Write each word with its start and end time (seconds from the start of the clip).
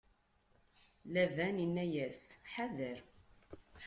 Laban 1.13 1.55
inna-yas: 1.65 2.21
Ḥadeṛ! 2.51 2.97